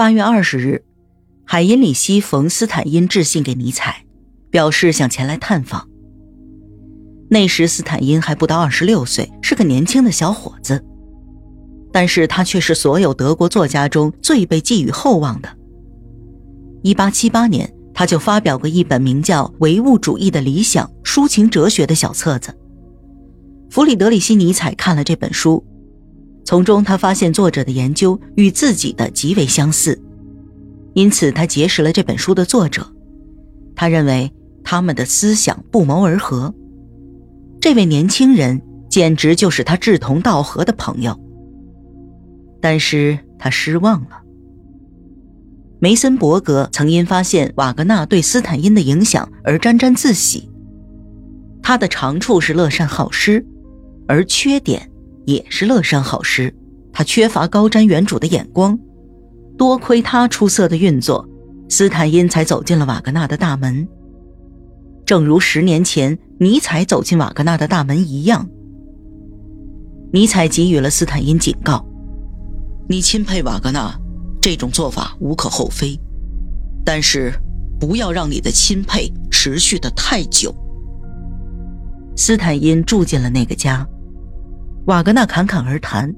[0.00, 0.82] 八月二十日，
[1.44, 4.06] 海因里希·冯·斯坦因致信给尼采，
[4.48, 5.86] 表示想前来探访。
[7.28, 10.82] 那时斯坦因还不到二十六岁，是个年轻的小伙子，
[11.92, 15.50] 但是他却是所有德国作家中最被寄予厚望的。
[16.80, 22.56] 一八七八年，他就发表过一本名叫《唯物主义的理想：抒情哲学》的小册子。
[23.68, 25.62] 弗里德里希·尼采看了这本书，
[26.50, 29.96] 从中他发现作者的研究与自己的极为相似，
[30.94, 32.84] 因此他结识了这本书的作者。
[33.76, 34.28] 他认为
[34.64, 36.52] 他们的思想不谋而合。
[37.60, 41.16] 这位年轻人简直就是他志同道合的朋友，
[42.60, 44.20] 但是他失望了。
[45.78, 50.50] 梅森伯格曾因发现瓦格纳对斯坦因的影响而沾沾自喜，
[51.62, 53.46] 他的长处是乐善好施。
[54.08, 54.89] 而缺点
[55.30, 56.52] 也是乐山好施，
[56.92, 58.76] 他缺乏高瞻远瞩的眼光，
[59.56, 61.24] 多亏他出色的运作，
[61.68, 63.86] 斯坦因才走进了瓦格纳的大门。
[65.06, 68.48] 正如十年前尼采走进瓦格纳的大门一样，
[70.12, 71.86] 尼采给予了斯坦因警告
[72.90, 73.96] ：“你钦佩瓦格纳，
[74.40, 75.96] 这种做法无可厚非，
[76.84, 77.32] 但是
[77.78, 80.52] 不要让你的钦佩持续的太久。”
[82.16, 83.86] 斯坦因住进了那个家。
[84.86, 86.12] 瓦格纳侃侃而谈，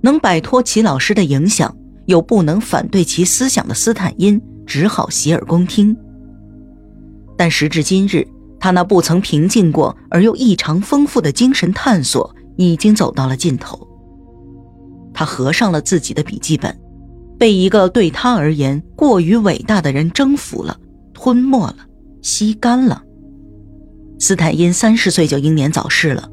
[0.00, 1.74] 能摆脱齐老师的影响，
[2.06, 5.96] 又不能反对其思想的斯坦因只好洗耳恭听。
[7.36, 8.26] 但时至今日，
[8.58, 13.86] 他那不曾平静过而又异常丰富的精神探索已经走到了尽头。
[15.12, 16.78] 他合上了自己的笔记本，
[17.38, 20.78] 被一个对他而言过于伟大的人征服了、
[21.12, 21.76] 吞没了、
[22.22, 23.02] 吸干了。
[24.18, 26.28] 斯坦因三十岁就英年早逝了。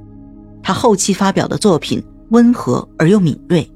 [0.68, 3.72] 他后期发表的作品温和而又敏锐，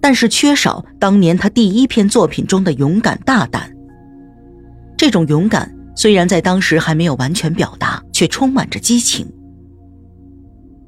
[0.00, 3.68] 但是缺少当年他第一篇作品中的勇敢大胆。
[4.96, 9.26] 这种勇敢虽然在当时还没有完全表达，却充满着激情。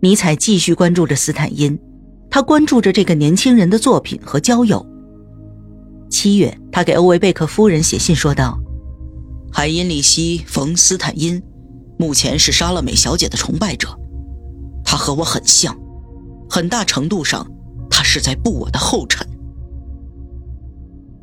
[0.01, 1.77] 尼采继续关注着斯坦因，
[2.31, 4.87] 他关注着这个年轻人的作品和交友。
[6.09, 8.57] 七月，他给欧维贝克夫人写信说道
[9.51, 11.43] ：“海因里希·冯·斯坦因，
[11.99, 13.89] 目前是莎乐美小姐的崇拜者。”
[14.95, 15.77] 他和我很像，
[16.49, 17.45] 很大程度上，
[17.91, 19.27] 他是在步我的后尘。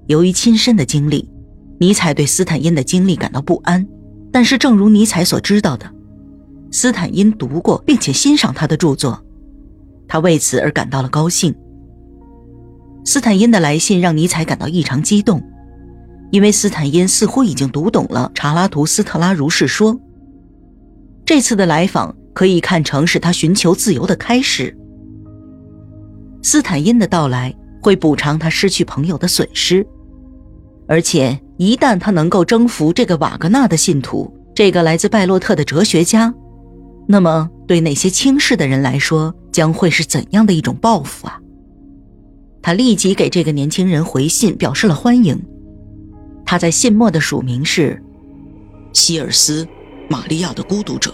[0.07, 1.31] 由于亲身的经历，
[1.79, 3.87] 尼采对斯坦因的经历感到不安。
[4.29, 5.89] 但是，正如尼采所知道的，
[6.69, 9.17] 斯坦因读过并且欣赏他的著作，
[10.05, 11.55] 他为此而感到了高兴。
[13.05, 15.41] 斯坦因的来信让尼采感到异常激动，
[16.29, 19.97] 因为斯坦因似乎已经读懂了查拉图斯特拉如是说。
[21.23, 22.13] 这次的来访。
[22.33, 24.75] 可以看成是他寻求自由的开始。
[26.41, 29.85] 斯坦因的到来会补偿他失去朋友的损失，
[30.87, 36.33] 而且一旦他能够征服这个瓦格纳的信徒，这个来自拜洛特的哲学家，
[37.07, 41.39] 那么对那些轻视的人来说，将会是怎样的一种报复啊！
[42.61, 45.39] 他立即给这个年轻人回信，表示了欢迎。
[46.45, 48.01] 他在信末的署名是
[48.93, 49.63] 希尔斯·
[50.09, 51.13] 玛利亚的孤独者。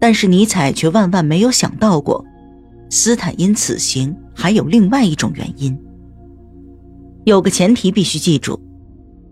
[0.00, 2.24] 但是尼采却万万没有想到过，
[2.88, 5.78] 斯坦因此行还有另外一种原因。
[7.24, 8.58] 有个前提必须记住：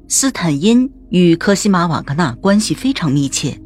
[0.06, 3.58] 斯坦因与科西玛·瓦格纳关系非常密切，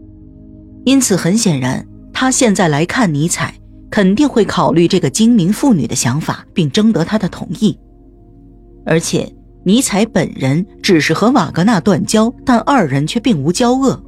[0.84, 3.52] 因此很显然，他现在来看尼采，
[3.90, 7.76] 肯定会考虑这个精明妇女的想法，并征得他的同意。
[8.86, 9.30] 而且，
[9.64, 14.00] 尼采本人只是和瓦格纳断交，但二人却并无交恶。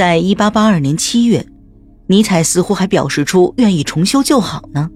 [0.00, 1.44] 在一八八二年七月，
[2.06, 4.88] 尼采似乎还表示出愿意重修旧好呢。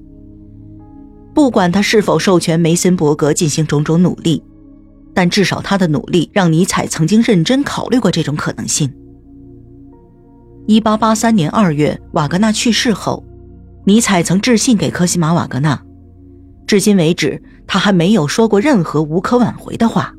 [1.35, 4.43] 不管他是否授权梅森伯格进行种种努力，
[5.13, 8.91] 但至少他的努力让尼采曾经认真考虑过这种可能性。
[10.67, 13.23] 一八八三年二月，瓦格纳去世后，
[13.85, 15.79] 尼采曾致信给科西玛·瓦格纳，
[16.67, 20.15] 至今为止他还没有说过任何无可挽回的话，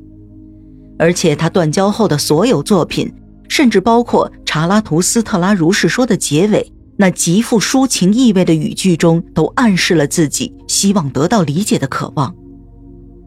[0.99, 3.11] 而且他断交后的所有作品。
[3.47, 12.33] 甚至包括查拉图斯特拉如是说的结尾那极富抒情意味的语句中，都暗示了自己希望得到理解的渴望。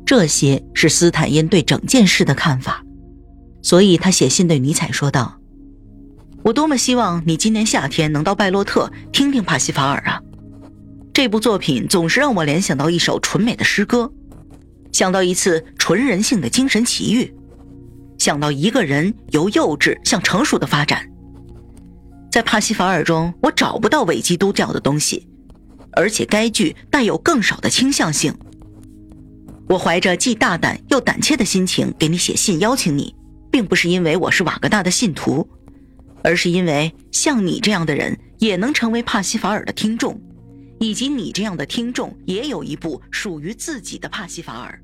[0.06, 2.82] 这些是斯坦因对整件事的看法，
[3.60, 5.38] 所以他写信对尼采说道
[6.44, 10.22] ：“我多么希望你今年夏天能到拜洛特听听帕西法尔啊！
[11.12, 14.10] 这部作品总是让我联想到一首纯美的诗歌，
[14.92, 17.30] 想到一次纯人性的精神奇遇。”
[18.16, 21.06] 想到一个人由幼稚向成熟的发展，
[22.38, 25.26] 在帕西法尔中，我找不到伪基督教的东西，
[25.90, 28.32] 而且该剧带有更少的倾向性。
[29.68, 33.12] 我怀着既大胆又胆怯的心情给你写信邀请你，
[33.50, 35.48] 并不是因为我是瓦格纳的信徒，
[36.22, 40.16] 而是因为像你这样的人也能成为帕西法尔的听众，
[40.78, 44.80] 以及你这样的听众也有一部属于自己的帕西法尔。